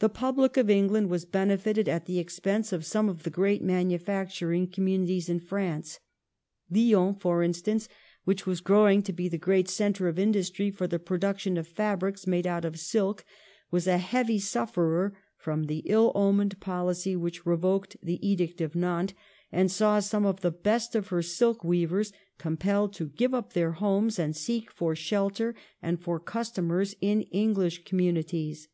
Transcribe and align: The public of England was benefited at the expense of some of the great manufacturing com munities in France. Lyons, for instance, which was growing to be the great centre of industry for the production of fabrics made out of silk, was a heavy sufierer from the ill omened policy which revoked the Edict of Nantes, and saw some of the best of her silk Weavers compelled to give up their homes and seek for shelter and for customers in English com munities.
The 0.00 0.08
public 0.08 0.56
of 0.56 0.68
England 0.68 1.08
was 1.08 1.24
benefited 1.24 1.88
at 1.88 2.06
the 2.06 2.18
expense 2.18 2.72
of 2.72 2.84
some 2.84 3.08
of 3.08 3.22
the 3.22 3.30
great 3.30 3.62
manufacturing 3.62 4.66
com 4.68 4.86
munities 4.86 5.28
in 5.28 5.38
France. 5.38 6.00
Lyons, 6.68 7.16
for 7.20 7.44
instance, 7.44 7.88
which 8.24 8.44
was 8.44 8.60
growing 8.60 9.04
to 9.04 9.12
be 9.12 9.28
the 9.28 9.38
great 9.38 9.68
centre 9.68 10.08
of 10.08 10.18
industry 10.18 10.68
for 10.72 10.88
the 10.88 10.98
production 10.98 11.56
of 11.56 11.68
fabrics 11.68 12.26
made 12.26 12.44
out 12.44 12.64
of 12.64 12.78
silk, 12.80 13.24
was 13.70 13.86
a 13.86 13.98
heavy 13.98 14.40
sufierer 14.40 15.12
from 15.36 15.66
the 15.66 15.84
ill 15.86 16.10
omened 16.16 16.58
policy 16.58 17.14
which 17.14 17.46
revoked 17.46 17.96
the 18.02 18.18
Edict 18.28 18.60
of 18.60 18.74
Nantes, 18.74 19.14
and 19.52 19.70
saw 19.70 20.00
some 20.00 20.26
of 20.26 20.40
the 20.40 20.50
best 20.50 20.96
of 20.96 21.06
her 21.08 21.22
silk 21.22 21.62
Weavers 21.62 22.12
compelled 22.36 22.92
to 22.94 23.06
give 23.10 23.32
up 23.32 23.52
their 23.52 23.72
homes 23.74 24.18
and 24.18 24.34
seek 24.34 24.72
for 24.72 24.96
shelter 24.96 25.54
and 25.80 26.00
for 26.00 26.18
customers 26.18 26.96
in 27.00 27.22
English 27.22 27.84
com 27.84 28.00
munities. 28.00 28.66